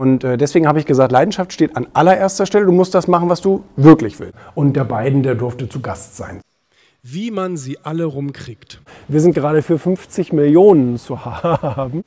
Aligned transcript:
Und 0.00 0.24
äh, 0.24 0.38
deswegen 0.38 0.66
habe 0.66 0.78
ich 0.78 0.86
gesagt, 0.86 1.12
Leidenschaft 1.12 1.52
steht 1.52 1.76
an 1.76 1.86
allererster 1.92 2.46
Stelle. 2.46 2.64
Du 2.64 2.72
musst 2.72 2.94
das 2.94 3.06
machen, 3.06 3.28
was 3.28 3.42
du 3.42 3.64
wirklich 3.76 4.18
willst. 4.18 4.32
Und 4.54 4.74
der 4.74 4.84
beiden, 4.84 5.22
der 5.22 5.34
durfte 5.34 5.68
zu 5.68 5.80
Gast 5.82 6.16
sein. 6.16 6.40
Wie 7.02 7.30
man 7.30 7.58
sie 7.58 7.76
alle 7.82 8.06
rumkriegt. 8.06 8.80
Wir 9.08 9.20
sind 9.20 9.34
gerade 9.34 9.60
für 9.60 9.78
50 9.78 10.32
Millionen 10.32 10.96
zu 10.96 11.22
haben. 11.26 12.02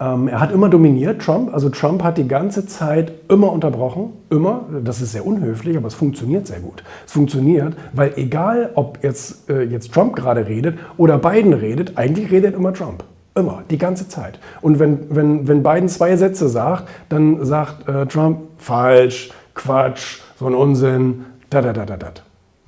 Ähm, 0.00 0.26
er 0.26 0.40
hat 0.40 0.50
immer 0.50 0.68
dominiert, 0.68 1.22
Trump. 1.22 1.54
Also 1.54 1.68
Trump 1.68 2.02
hat 2.02 2.18
die 2.18 2.26
ganze 2.26 2.66
Zeit 2.66 3.12
immer 3.28 3.52
unterbrochen. 3.52 4.14
Immer. 4.30 4.64
Das 4.82 5.00
ist 5.00 5.12
sehr 5.12 5.24
unhöflich, 5.24 5.76
aber 5.76 5.86
es 5.86 5.94
funktioniert 5.94 6.48
sehr 6.48 6.58
gut. 6.58 6.82
Es 7.06 7.12
funktioniert, 7.12 7.76
weil 7.92 8.14
egal, 8.16 8.72
ob 8.74 9.04
jetzt, 9.04 9.48
äh, 9.48 9.62
jetzt 9.62 9.94
Trump 9.94 10.16
gerade 10.16 10.48
redet 10.48 10.76
oder 10.96 11.18
Biden 11.18 11.52
redet, 11.52 11.98
eigentlich 11.98 12.32
redet 12.32 12.56
immer 12.56 12.72
Trump. 12.72 13.04
Immer, 13.38 13.62
die 13.70 13.78
ganze 13.78 14.08
Zeit. 14.08 14.40
Und 14.62 14.80
wenn, 14.80 15.14
wenn, 15.14 15.46
wenn 15.46 15.62
Biden 15.62 15.88
zwei 15.88 16.16
Sätze 16.16 16.48
sagt, 16.48 16.88
dann 17.08 17.44
sagt 17.44 17.88
äh, 17.88 18.04
Trump 18.06 18.40
falsch, 18.58 19.30
Quatsch, 19.54 20.18
so 20.40 20.46
ein 20.46 20.54
Unsinn, 20.54 21.24
da, 21.48 21.62
da, 21.62 21.72
da, 21.72 21.86
da, 21.86 21.96
da. 21.96 22.10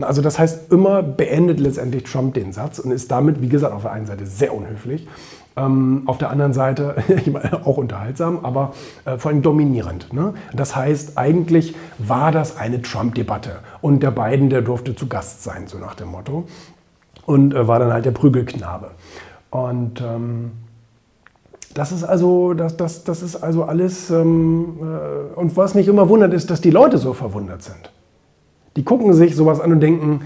Also 0.07 0.23
das 0.23 0.39
heißt, 0.39 0.73
immer 0.73 1.03
beendet 1.03 1.59
letztendlich 1.59 2.05
Trump 2.05 2.35
den 2.35 2.53
Satz 2.53 2.79
und 2.79 2.93
ist 2.93 3.11
damit, 3.11 3.43
wie 3.43 3.49
gesagt, 3.49 3.75
auf 3.75 3.83
der 3.83 3.91
einen 3.91 4.07
Seite 4.07 4.27
sehr 4.27 4.55
unhöflich, 4.55 5.09
ähm, 5.57 6.05
auf 6.07 6.19
der 6.19 6.31
anderen 6.31 6.53
Seite 6.53 6.95
auch 7.65 7.77
unterhaltsam, 7.77 8.45
aber 8.45 8.73
äh, 9.07 9.19
vor 9.19 9.33
allem 9.33 9.43
dominierend. 9.43 10.13
Ne? 10.13 10.35
Das 10.55 10.77
heißt, 10.77 11.19
eigentlich 11.19 11.75
war 11.99 12.31
das 12.31 12.57
eine 12.57 12.81
Trump-Debatte 12.81 13.59
und 13.81 14.05
der 14.05 14.13
Biden, 14.13 14.51
der 14.51 14.63
durfte 14.63 14.95
zu 14.95 15.09
Gast 15.09 15.43
sein, 15.43 15.67
so 15.67 15.79
nach 15.79 15.97
dem 15.97 16.09
Motto, 16.13 16.45
und 17.27 17.55
äh, 17.55 17.67
war 17.67 17.81
dann 17.81 17.93
halt 17.93 18.05
der 18.05 18.13
Prügelknabe. 18.13 18.93
Und 19.51 20.01
ähm, 20.01 20.53
das 21.75 21.93
ist 21.93 22.05
also, 22.05 22.55
das, 22.55 22.77
das, 22.77 23.05
das 23.05 23.23
ist 23.23 23.37
also 23.37 23.65
alles. 23.65 24.11
Ähm, 24.11 24.79
äh, 24.81 25.39
und 25.39 25.57
was 25.57 25.75
mich 25.75 25.89
immer 25.89 26.09
wundert, 26.09 26.33
ist, 26.35 26.51
dass 26.51 26.61
die 26.61 26.71
Leute 26.71 26.99
so 26.99 27.13
verwundert 27.13 27.63
sind. 27.63 27.93
Die 28.77 28.85
gucken 28.85 29.13
sich 29.13 29.35
sowas 29.35 29.61
an 29.61 29.73
und 29.73 29.81
denken, 29.81 30.21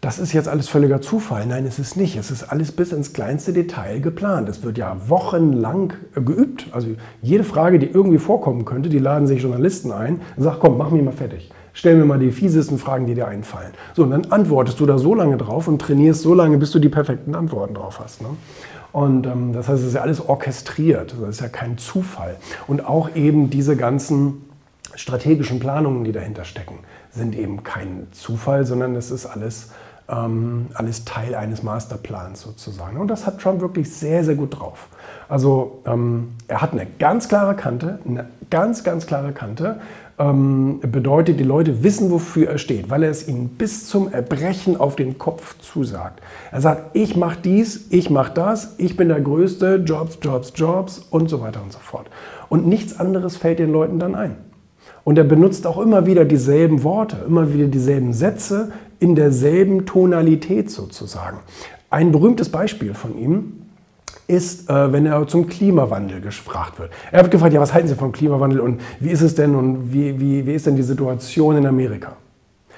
das 0.00 0.20
ist 0.20 0.32
jetzt 0.32 0.48
alles 0.48 0.68
völliger 0.68 1.00
Zufall. 1.00 1.44
Nein, 1.46 1.66
es 1.66 1.80
ist 1.80 1.96
nicht. 1.96 2.16
Es 2.16 2.30
ist 2.30 2.44
alles 2.44 2.70
bis 2.70 2.92
ins 2.92 3.12
kleinste 3.12 3.52
Detail 3.52 4.00
geplant. 4.00 4.48
Es 4.48 4.62
wird 4.62 4.78
ja 4.78 4.96
wochenlang 5.08 5.94
geübt. 6.14 6.68
Also 6.70 6.88
jede 7.20 7.42
Frage, 7.42 7.80
die 7.80 7.86
irgendwie 7.86 8.18
vorkommen 8.18 8.64
könnte, 8.64 8.88
die 8.88 9.00
laden 9.00 9.26
sich 9.26 9.42
Journalisten 9.42 9.90
ein 9.90 10.20
und 10.36 10.44
sagen, 10.44 10.58
komm, 10.60 10.78
mach 10.78 10.90
mich 10.90 11.02
mal 11.02 11.12
fertig. 11.12 11.50
Stell 11.78 11.94
mir 11.94 12.04
mal 12.04 12.18
die 12.18 12.32
fiesesten 12.32 12.76
Fragen, 12.76 13.06
die 13.06 13.14
dir 13.14 13.28
einfallen. 13.28 13.70
So, 13.94 14.02
und 14.02 14.10
dann 14.10 14.32
antwortest 14.32 14.80
du 14.80 14.86
da 14.86 14.98
so 14.98 15.14
lange 15.14 15.36
drauf 15.36 15.68
und 15.68 15.80
trainierst 15.80 16.22
so 16.22 16.34
lange, 16.34 16.58
bis 16.58 16.72
du 16.72 16.80
die 16.80 16.88
perfekten 16.88 17.36
Antworten 17.36 17.74
drauf 17.74 18.00
hast. 18.02 18.20
Ne? 18.20 18.30
Und 18.90 19.28
ähm, 19.28 19.52
das 19.52 19.68
heißt, 19.68 19.82
es 19.82 19.86
ist 19.90 19.94
ja 19.94 20.00
alles 20.00 20.28
orchestriert. 20.28 21.14
Das 21.20 21.28
ist 21.28 21.40
ja 21.40 21.46
kein 21.46 21.78
Zufall. 21.78 22.34
Und 22.66 22.84
auch 22.84 23.14
eben 23.14 23.48
diese 23.48 23.76
ganzen 23.76 24.44
strategischen 24.96 25.60
Planungen, 25.60 26.02
die 26.02 26.10
dahinter 26.10 26.44
stecken, 26.44 26.80
sind 27.12 27.36
eben 27.36 27.62
kein 27.62 28.08
Zufall, 28.10 28.66
sondern 28.66 28.96
es 28.96 29.12
ist 29.12 29.26
alles, 29.26 29.70
ähm, 30.08 30.70
alles 30.74 31.04
Teil 31.04 31.36
eines 31.36 31.62
Masterplans 31.62 32.40
sozusagen. 32.40 32.96
Und 32.96 33.06
das 33.06 33.24
hat 33.24 33.40
Trump 33.40 33.60
wirklich 33.60 33.94
sehr, 33.94 34.24
sehr 34.24 34.34
gut 34.34 34.58
drauf. 34.58 34.88
Also 35.28 35.80
ähm, 35.86 36.32
er 36.48 36.60
hat 36.60 36.72
eine 36.72 36.88
ganz 36.98 37.28
klare 37.28 37.54
Kante, 37.54 38.00
eine 38.04 38.26
ganz, 38.50 38.82
ganz 38.82 39.06
klare 39.06 39.30
Kante 39.30 39.78
ähm, 40.18 40.80
bedeutet, 40.80 41.38
die 41.38 41.44
Leute 41.44 41.82
wissen, 41.82 42.10
wofür 42.10 42.48
er 42.48 42.58
steht, 42.58 42.90
weil 42.90 43.02
er 43.02 43.10
es 43.10 43.28
ihnen 43.28 43.48
bis 43.50 43.86
zum 43.86 44.12
Erbrechen 44.12 44.76
auf 44.76 44.96
den 44.96 45.18
Kopf 45.18 45.58
zusagt. 45.58 46.20
Er 46.50 46.60
sagt, 46.60 46.96
ich 46.96 47.16
mache 47.16 47.38
dies, 47.42 47.86
ich 47.90 48.10
mache 48.10 48.32
das, 48.34 48.74
ich 48.78 48.96
bin 48.96 49.08
der 49.08 49.20
Größte, 49.20 49.82
Jobs, 49.86 50.18
Jobs, 50.20 50.52
Jobs 50.56 50.98
und 51.10 51.28
so 51.28 51.40
weiter 51.40 51.62
und 51.62 51.72
so 51.72 51.78
fort. 51.78 52.08
Und 52.48 52.66
nichts 52.66 52.98
anderes 52.98 53.36
fällt 53.36 53.58
den 53.58 53.72
Leuten 53.72 53.98
dann 53.98 54.14
ein. 54.14 54.36
Und 55.04 55.16
er 55.16 55.24
benutzt 55.24 55.66
auch 55.66 55.78
immer 55.78 56.06
wieder 56.06 56.24
dieselben 56.24 56.82
Worte, 56.82 57.16
immer 57.26 57.54
wieder 57.54 57.66
dieselben 57.66 58.12
Sätze 58.12 58.72
in 59.00 59.14
derselben 59.14 59.86
Tonalität 59.86 60.70
sozusagen. 60.70 61.38
Ein 61.90 62.12
berühmtes 62.12 62.50
Beispiel 62.50 62.92
von 62.92 63.16
ihm 63.16 63.67
ist, 64.28 64.68
äh, 64.68 64.92
wenn 64.92 65.06
er 65.06 65.26
zum 65.26 65.48
Klimawandel 65.48 66.20
gefragt 66.20 66.78
wird. 66.78 66.92
Er 67.10 67.22
wird 67.22 67.32
gefragt, 67.32 67.54
ja, 67.54 67.60
was 67.60 67.74
halten 67.74 67.88
Sie 67.88 67.94
vom 67.94 68.12
Klimawandel 68.12 68.60
und 68.60 68.80
wie 69.00 69.08
ist 69.08 69.22
es 69.22 69.34
denn 69.34 69.54
und 69.54 69.92
wie, 69.92 70.20
wie, 70.20 70.46
wie 70.46 70.52
ist 70.52 70.66
denn 70.66 70.76
die 70.76 70.82
Situation 70.82 71.56
in 71.56 71.66
Amerika? 71.66 72.16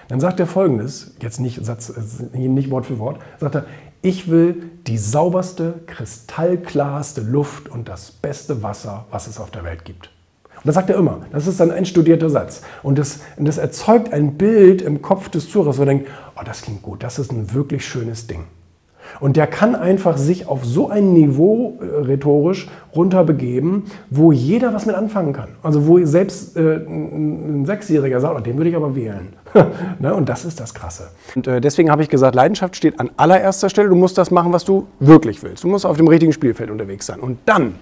Dann 0.08 0.20
sagt 0.20 0.40
er 0.40 0.46
folgendes, 0.46 1.14
jetzt 1.20 1.40
nicht, 1.40 1.64
Satz, 1.64 1.90
äh, 1.90 2.38
nicht 2.38 2.70
Wort 2.70 2.86
für 2.86 2.98
Wort, 2.98 3.18
sagt 3.38 3.56
er, 3.56 3.64
ich 4.00 4.30
will 4.30 4.70
die 4.86 4.96
sauberste, 4.96 5.80
kristallklarste 5.86 7.20
Luft 7.20 7.68
und 7.68 7.88
das 7.88 8.12
beste 8.12 8.62
Wasser, 8.62 9.06
was 9.10 9.26
es 9.26 9.38
auf 9.38 9.50
der 9.50 9.64
Welt 9.64 9.84
gibt. 9.84 10.10
Und 10.54 10.66
das 10.66 10.74
sagt 10.74 10.90
er 10.90 10.96
immer. 10.96 11.20
Das 11.32 11.46
ist 11.46 11.60
ein 11.60 11.70
einstudierter 11.70 12.30
Satz. 12.30 12.62
Und 12.82 12.98
das, 12.98 13.20
das 13.38 13.58
erzeugt 13.58 14.12
ein 14.12 14.34
Bild 14.34 14.82
im 14.82 15.02
Kopf 15.02 15.28
des 15.30 15.50
Zuhörers, 15.50 15.78
wo 15.78 15.82
er 15.82 15.86
denkt, 15.86 16.08
oh, 16.36 16.42
das 16.44 16.62
klingt 16.62 16.82
gut, 16.82 17.02
das 17.02 17.18
ist 17.18 17.32
ein 17.32 17.52
wirklich 17.54 17.84
schönes 17.84 18.26
Ding. 18.26 18.44
Und 19.18 19.36
der 19.36 19.46
kann 19.46 19.74
einfach 19.74 20.16
sich 20.16 20.46
auf 20.46 20.64
so 20.64 20.88
ein 20.88 21.12
Niveau 21.12 21.78
äh, 21.80 22.04
rhetorisch 22.04 22.68
runterbegeben, 22.94 23.84
wo 24.10 24.32
jeder 24.32 24.72
was 24.74 24.86
mit 24.86 24.94
anfangen 24.94 25.32
kann. 25.32 25.48
Also 25.62 25.86
wo 25.86 26.04
selbst 26.04 26.56
äh, 26.56 26.76
ein 26.76 27.64
Sechsjähriger 27.66 28.20
sagt, 28.20 28.36
oh, 28.38 28.40
den 28.40 28.56
würde 28.56 28.70
ich 28.70 28.76
aber 28.76 28.94
wählen. 28.94 29.34
ne? 29.98 30.14
Und 30.14 30.28
das 30.28 30.44
ist 30.44 30.60
das 30.60 30.74
Krasse. 30.74 31.08
Und 31.34 31.46
äh, 31.46 31.60
deswegen 31.60 31.90
habe 31.90 32.02
ich 32.02 32.08
gesagt, 32.08 32.34
Leidenschaft 32.34 32.76
steht 32.76 33.00
an 33.00 33.10
allererster 33.16 33.68
Stelle. 33.68 33.88
Du 33.88 33.96
musst 33.96 34.18
das 34.18 34.30
machen, 34.30 34.52
was 34.52 34.64
du 34.64 34.86
wirklich 34.98 35.42
willst. 35.42 35.64
Du 35.64 35.68
musst 35.68 35.86
auf 35.86 35.96
dem 35.96 36.08
richtigen 36.08 36.32
Spielfeld 36.32 36.70
unterwegs 36.70 37.06
sein. 37.06 37.20
Und 37.20 37.38
dann 37.46 37.74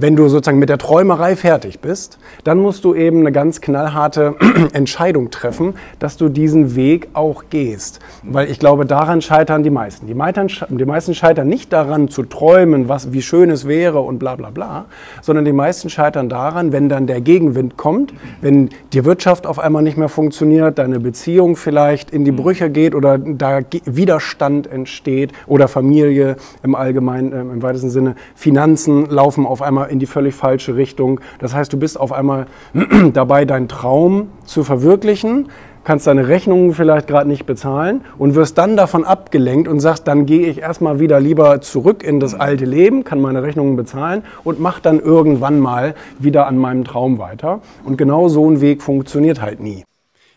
wenn 0.00 0.16
du 0.16 0.28
sozusagen 0.28 0.58
mit 0.58 0.70
der 0.70 0.78
Träumerei 0.78 1.36
fertig 1.36 1.80
bist, 1.80 2.18
dann 2.44 2.58
musst 2.58 2.84
du 2.84 2.94
eben 2.94 3.20
eine 3.20 3.32
ganz 3.32 3.60
knallharte 3.60 4.34
Entscheidung 4.72 5.30
treffen, 5.30 5.74
dass 5.98 6.16
du 6.16 6.30
diesen 6.30 6.74
Weg 6.74 7.08
auch 7.12 7.44
gehst. 7.50 8.00
Weil 8.22 8.50
ich 8.50 8.58
glaube, 8.58 8.86
daran 8.86 9.20
scheitern 9.20 9.62
die 9.62 9.70
meisten. 9.70 10.06
Die, 10.06 10.14
meisten 10.14 11.14
scheitern 11.14 11.48
nicht 11.48 11.72
daran 11.72 12.08
zu 12.08 12.22
träumen, 12.22 12.88
was, 12.88 13.12
wie 13.12 13.20
schön 13.20 13.50
es 13.50 13.68
wäre 13.68 14.00
und 14.00 14.18
bla 14.18 14.36
bla 14.36 14.48
bla, 14.48 14.86
sondern 15.20 15.44
die 15.44 15.52
meisten 15.52 15.90
scheitern 15.90 16.30
daran, 16.30 16.72
wenn 16.72 16.88
dann 16.88 17.06
der 17.06 17.20
Gegenwind 17.20 17.76
kommt, 17.76 18.14
wenn 18.40 18.70
die 18.94 19.04
Wirtschaft 19.04 19.46
auf 19.46 19.58
einmal 19.58 19.82
nicht 19.82 19.98
mehr 19.98 20.08
funktioniert, 20.08 20.78
deine 20.78 21.00
Beziehung 21.00 21.56
vielleicht 21.56 22.10
in 22.10 22.24
die 22.24 22.32
Brüche 22.32 22.70
geht 22.70 22.94
oder 22.94 23.18
da 23.18 23.60
Widerstand 23.84 24.66
entsteht 24.66 25.32
oder 25.46 25.68
Familie 25.68 26.36
im 26.62 26.74
allgemeinen, 26.74 27.32
äh, 27.32 27.40
im 27.40 27.62
weitesten 27.62 27.90
Sinne, 27.90 28.14
Finanzen 28.34 29.06
laufen 29.06 29.44
auf 29.44 29.60
einmal 29.60 29.89
in 29.90 29.98
die 29.98 30.06
völlig 30.06 30.34
falsche 30.34 30.76
Richtung. 30.76 31.20
Das 31.38 31.54
heißt, 31.54 31.72
du 31.72 31.78
bist 31.78 31.98
auf 31.98 32.12
einmal 32.12 32.46
dabei, 33.12 33.44
deinen 33.44 33.68
Traum 33.68 34.28
zu 34.44 34.64
verwirklichen, 34.64 35.48
kannst 35.84 36.06
deine 36.06 36.28
Rechnungen 36.28 36.74
vielleicht 36.74 37.06
gerade 37.06 37.28
nicht 37.28 37.46
bezahlen 37.46 38.02
und 38.18 38.34
wirst 38.34 38.58
dann 38.58 38.76
davon 38.76 39.04
abgelenkt 39.04 39.68
und 39.68 39.80
sagst, 39.80 40.06
dann 40.06 40.26
gehe 40.26 40.46
ich 40.46 40.58
erstmal 40.58 41.00
wieder 41.00 41.20
lieber 41.20 41.60
zurück 41.60 42.02
in 42.02 42.20
das 42.20 42.34
alte 42.34 42.64
Leben, 42.64 43.04
kann 43.04 43.20
meine 43.20 43.42
Rechnungen 43.42 43.76
bezahlen 43.76 44.24
und 44.44 44.60
mach 44.60 44.80
dann 44.80 45.00
irgendwann 45.00 45.58
mal 45.58 45.94
wieder 46.18 46.46
an 46.46 46.56
meinem 46.56 46.84
Traum 46.84 47.18
weiter. 47.18 47.60
Und 47.84 47.96
genau 47.96 48.28
so 48.28 48.48
ein 48.50 48.60
Weg 48.60 48.82
funktioniert 48.82 49.40
halt 49.40 49.60
nie. 49.60 49.84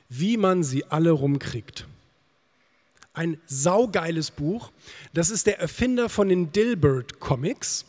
Wie 0.10 0.38
man 0.38 0.64
sie 0.64 0.86
alle 0.90 1.12
rumkriegt. 1.12 1.88
Ein 3.14 3.38
saugeiles 3.46 4.32
Buch. 4.32 4.72
Das 5.14 5.30
ist 5.30 5.46
der 5.46 5.60
Erfinder 5.60 6.10
von 6.10 6.30
den 6.30 6.52
Dilbert 6.52 7.20
Comics. 7.20 7.86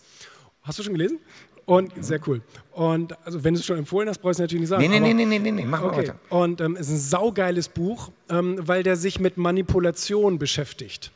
Hast 0.62 0.78
du 0.78 0.82
schon 0.82 0.92
gelesen? 0.92 1.18
Und 1.66 1.92
sehr 2.04 2.20
cool. 2.26 2.42
Und 2.72 3.16
also 3.26 3.42
wenn 3.42 3.54
du 3.54 3.60
es 3.60 3.66
schon 3.66 3.78
empfohlen 3.78 4.08
hast, 4.08 4.18
brauchst 4.18 4.38
du 4.38 4.42
natürlich 4.42 4.60
nicht 4.60 4.68
sagen. 4.68 4.82
Nee, 4.82 5.00
nee, 5.00 5.14
nee, 5.14 5.24
nee, 5.24 5.38
nee, 5.38 5.50
nee, 5.50 5.64
mach 5.64 5.82
okay. 5.82 5.98
weiter. 5.98 6.16
Und 6.28 6.60
ähm, 6.60 6.76
es 6.76 6.88
ist 6.88 6.94
ein 6.94 6.98
saugeiles 6.98 7.68
Buch, 7.68 8.10
ähm, 8.28 8.58
weil 8.60 8.82
der 8.82 8.96
sich 8.96 9.20
mit 9.20 9.36
Manipulation 9.36 10.38
beschäftigt 10.38 11.12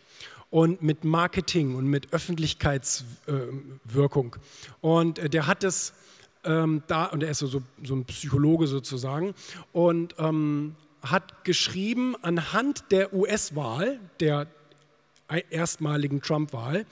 und 0.51 0.83
mit 0.83 1.05
Marketing 1.05 1.75
und 1.75 1.87
mit 1.87 2.13
Öffentlichkeitswirkung. 2.13 4.37
Äh, 4.37 4.87
und 4.87 5.19
äh, 5.19 5.29
der 5.29 5.47
hat 5.47 5.65
es 5.65 5.93
ähm, 6.45 6.83
da, 6.87 7.07
und 7.07 7.23
er 7.23 7.31
ist 7.31 7.41
so, 7.41 7.47
so, 7.47 7.63
so 7.83 7.95
ein 7.95 8.05
Psychologe 8.07 8.67
sozusagen, 8.67 9.35
und 9.73 10.15
ähm, 10.19 10.75
hat 11.03 11.45
geschrieben 11.45 12.17
anhand 12.23 12.85
der 12.91 13.15
US-Wahl, 13.15 14.01
der 14.21 14.47
erstmaligen 15.51 16.23
Trump-Wahl, 16.23 16.87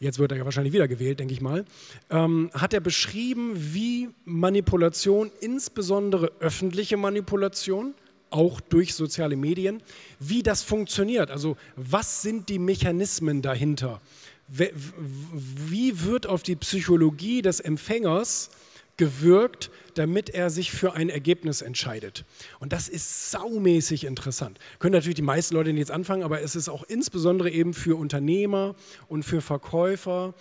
jetzt 0.00 0.18
wird 0.18 0.32
er 0.32 0.38
ja 0.38 0.44
wahrscheinlich 0.44 0.72
wieder 0.72 0.88
gewählt, 0.88 1.20
denke 1.20 1.34
ich 1.34 1.40
mal, 1.40 1.64
ähm, 2.10 2.50
hat 2.54 2.74
er 2.74 2.80
beschrieben, 2.80 3.52
wie 3.54 4.08
Manipulation, 4.24 5.30
insbesondere 5.40 6.32
öffentliche 6.40 6.96
Manipulation, 6.96 7.94
auch 8.30 8.60
durch 8.60 8.94
soziale 8.94 9.36
Medien, 9.36 9.82
wie 10.18 10.42
das 10.42 10.62
funktioniert. 10.62 11.30
Also 11.30 11.56
was 11.76 12.22
sind 12.22 12.48
die 12.48 12.58
Mechanismen 12.58 13.42
dahinter? 13.42 14.00
Wie 14.48 16.04
wird 16.04 16.26
auf 16.26 16.42
die 16.42 16.56
Psychologie 16.56 17.42
des 17.42 17.60
Empfängers 17.60 18.50
gewirkt, 18.96 19.70
damit 19.94 20.30
er 20.30 20.50
sich 20.50 20.70
für 20.70 20.94
ein 20.94 21.08
Ergebnis 21.08 21.62
entscheidet. 21.62 22.24
Und 22.60 22.72
das 22.72 22.88
ist 22.88 23.30
saumäßig 23.30 24.04
interessant. 24.04 24.58
Können 24.78 24.92
natürlich 24.92 25.16
die 25.16 25.22
meisten 25.22 25.54
Leute 25.54 25.70
jetzt 25.70 25.90
anfangen, 25.90 26.22
aber 26.22 26.42
es 26.42 26.56
ist 26.56 26.68
auch 26.68 26.84
insbesondere 26.84 27.50
eben 27.50 27.74
für 27.74 27.96
Unternehmer 27.96 28.74
und 29.08 29.24
für 29.24 29.40
Verkäufer 29.40 30.34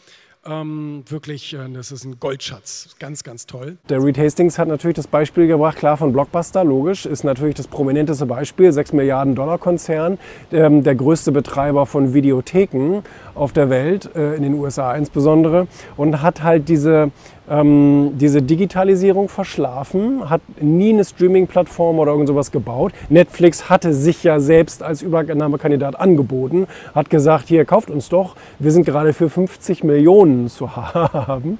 ähm, 0.46 1.04
wirklich, 1.08 1.54
äh, 1.54 1.70
das 1.72 1.92
ist 1.92 2.04
ein 2.04 2.20
Goldschatz. 2.20 2.96
Ganz, 3.00 3.24
ganz 3.24 3.46
toll. 3.46 3.78
Der 3.90 4.04
Reed 4.04 4.18
Hastings 4.18 4.58
hat 4.58 4.68
natürlich 4.68 4.96
das 4.96 5.08
Beispiel 5.08 5.48
gebracht, 5.48 5.78
klar 5.78 5.98
von 5.98 6.14
Blockbuster, 6.14 6.64
logisch, 6.64 7.06
ist 7.06 7.24
natürlich 7.24 7.56
das 7.56 7.68
prominenteste 7.68 8.26
Beispiel, 8.26 8.72
6 8.72 8.94
Milliarden 8.94 9.36
Dollar 9.36 9.58
Konzern, 9.58 10.18
ähm, 10.52 10.84
der 10.84 10.96
größte 10.96 11.32
Betreiber 11.32 11.86
von 11.86 12.14
Videotheken 12.14 13.04
auf 13.36 13.54
der 13.54 13.70
Welt, 13.70 14.10
äh, 14.16 14.36
in 14.36 14.44
den 14.44 14.56
USA 14.56 14.96
insbesondere, 14.96 15.68
und 15.96 16.22
hat 16.22 16.42
halt 16.42 16.70
diese 16.70 17.12
ähm, 17.52 18.14
diese 18.16 18.42
Digitalisierung 18.42 19.28
verschlafen, 19.28 20.30
hat 20.30 20.42
nie 20.62 20.94
eine 20.94 21.04
Streaming-Plattform 21.04 22.00
oder 22.00 22.14
irgend 22.14 22.28
sowas 22.28 22.52
gebaut. 22.52 22.94
Netflix 23.10 23.70
hatte 23.70 23.94
sich 23.94 24.24
ja 24.24 24.40
selbst 24.40 24.82
als 24.82 25.02
Übernahmekandidat 25.02 26.00
angeboten, 26.00 26.68
hat 26.96 27.10
gesagt, 27.10 27.50
hier 27.50 27.66
kauft 27.66 27.90
uns 27.90 28.08
doch, 28.10 28.36
wir 28.60 28.72
sind 28.72 28.86
gerade 28.86 29.14
für 29.14 29.30
50 29.30 29.84
Millionen 29.84 30.31
zu 30.50 30.76
haben. 30.76 31.60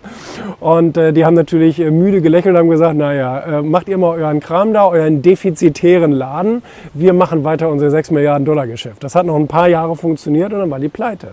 Und 0.60 0.98
äh, 0.98 1.14
die 1.14 1.26
haben 1.26 1.34
natürlich 1.34 1.80
äh, 1.80 1.92
müde 1.92 2.22
gelächelt 2.22 2.54
und 2.54 2.60
haben 2.60 2.70
gesagt, 2.70 2.96
naja, 2.96 3.60
äh, 3.60 3.62
macht 3.62 3.90
ihr 3.90 3.98
mal 3.98 4.20
euren 4.20 4.40
Kram 4.40 4.74
da, 4.74 4.88
euren 4.88 5.22
defizitären 5.22 6.12
Laden, 6.12 6.64
wir 6.94 7.14
machen 7.14 7.44
weiter 7.44 7.70
unser 7.70 7.90
6 7.90 8.12
Milliarden 8.12 8.46
Dollar 8.46 8.68
Geschäft. 8.68 9.04
Das 9.04 9.16
hat 9.16 9.26
noch 9.26 9.36
ein 9.36 9.48
paar 9.48 9.68
Jahre 9.68 9.96
funktioniert 9.96 10.54
und 10.54 10.60
dann 10.60 10.70
war 10.70 10.80
die 10.80 10.90
pleite 10.90 11.30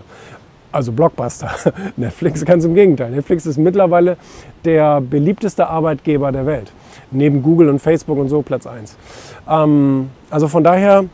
also 0.71 0.91
Blockbuster. 0.91 1.51
Netflix 1.97 2.45
ganz 2.45 2.65
im 2.65 2.75
Gegenteil. 2.75 3.11
Netflix 3.11 3.45
ist 3.45 3.57
mittlerweile 3.57 4.17
der 4.65 5.01
beliebteste 5.01 5.67
Arbeitgeber 5.67 6.31
der 6.31 6.45
Welt. 6.45 6.71
Neben 7.11 7.41
Google 7.41 7.69
und 7.69 7.79
Facebook 7.79 8.17
und 8.17 8.29
so 8.29 8.41
Platz 8.41 8.67
1. 8.67 8.95
Ähm, 9.49 10.09
also 10.29 10.47
von 10.47 10.63
daher 10.63 11.05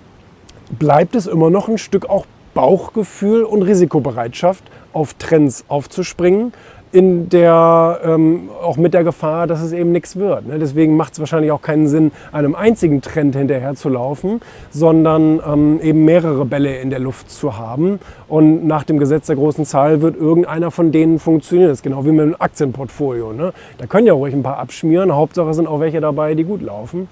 bleibt 0.78 1.16
es 1.16 1.28
immer 1.28 1.50
noch 1.50 1.68
ein 1.70 1.78
Stück 1.78 2.10
auch 2.10 2.26
Bauchgefühl 2.54 3.44
und 3.44 3.64
Risikobereitschaft, 3.64 4.64
auf 4.96 5.14
Trends 5.16 5.66
aufzuspringen 5.68 6.54
in 6.96 7.28
der, 7.28 8.00
ähm, 8.06 8.50
auch 8.64 8.78
mit 8.78 8.94
der 8.94 9.04
Gefahr, 9.04 9.48
dass 9.48 9.62
es 9.62 9.74
eben 9.74 9.92
nichts 9.92 10.16
wird. 10.16 10.48
Ne? 10.48 10.60
Deswegen 10.60 10.96
macht 10.96 11.12
es 11.12 11.20
wahrscheinlich 11.20 11.52
auch 11.52 11.62
keinen 11.62 11.90
Sinn, 11.90 12.14
einem 12.32 12.56
einzigen 12.56 13.02
Trend 13.02 13.36
hinterher 13.36 13.76
zu 13.76 13.90
laufen, 13.90 14.40
sondern 14.72 15.42
ähm, 15.46 15.82
eben 15.84 16.06
mehrere 16.06 16.46
Bälle 16.46 16.78
in 16.78 16.90
der 16.90 17.00
Luft 17.00 17.30
zu 17.30 17.58
haben. 17.58 18.00
Und 18.30 18.66
nach 18.66 18.86
dem 18.86 18.98
Gesetz 18.98 19.28
der 19.28 19.36
großen 19.36 19.66
Zahl 19.66 20.02
wird 20.02 20.16
irgendeiner 20.16 20.72
von 20.72 20.94
denen 20.94 21.20
funktionieren. 21.20 21.68
Das 21.68 21.80
ist 21.80 21.84
genau 21.84 22.06
wie 22.06 22.12
mit 22.12 22.22
einem 22.22 22.36
Aktienportfolio. 22.40 23.34
Ne? 23.34 23.52
Da 23.78 23.88
können 23.88 24.08
ja 24.08 24.14
ruhig 24.14 24.34
ein 24.34 24.44
paar 24.44 24.58
abschmieren. 24.58 25.14
Hauptsache 25.14 25.54
sind 25.54 25.68
auch 25.68 25.82
welche 25.82 26.00
dabei, 26.00 26.34
die 26.34 26.46
gut 26.46 26.62
laufen. 26.62 27.10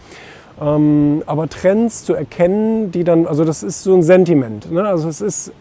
Ähm, 0.61 1.23
aber 1.25 1.49
Trends 1.49 2.05
zu 2.05 2.13
erkennen, 2.13 2.91
die 2.91 3.03
dann, 3.03 3.27
also 3.27 3.43
das 3.43 3.63
ist 3.63 3.83
so 3.83 3.93
ein 3.95 4.03
Sentiment. 4.03 4.71
Ne? 4.71 4.87
Also 4.87 5.09
es 5.09 5.19
ist 5.19 5.51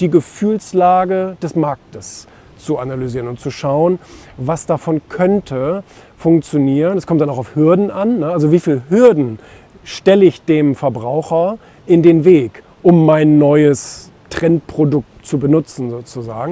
die 0.00 0.10
Gefühlslage 0.10 1.36
des 1.42 1.54
Marktes 1.54 2.26
zu 2.56 2.78
analysieren 2.78 3.28
und 3.28 3.40
zu 3.40 3.50
schauen, 3.50 3.98
was 4.36 4.66
davon 4.66 5.00
könnte 5.08 5.82
funktionieren. 6.16 6.96
Es 6.96 7.06
kommt 7.06 7.20
dann 7.20 7.30
auch 7.30 7.38
auf 7.38 7.56
Hürden 7.56 7.90
an. 7.90 8.20
Ne? 8.20 8.28
Also 8.28 8.52
wie 8.52 8.60
viele 8.60 8.82
Hürden 8.88 9.38
stelle 9.84 10.24
ich 10.24 10.44
dem 10.44 10.74
Verbraucher 10.74 11.58
in 11.86 12.02
den 12.02 12.24
Weg, 12.24 12.62
um 12.82 13.04
mein 13.04 13.38
neues 13.38 14.10
Trendprodukt 14.30 15.26
zu 15.26 15.38
benutzen 15.38 15.90
sozusagen. 15.90 16.38